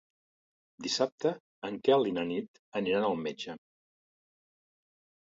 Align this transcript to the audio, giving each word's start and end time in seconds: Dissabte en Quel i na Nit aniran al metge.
Dissabte 0.85 1.33
en 1.69 1.79
Quel 1.89 2.09
i 2.13 2.15
na 2.17 2.25
Nit 2.33 2.65
aniran 2.83 3.09
al 3.13 3.23
metge. 3.29 3.59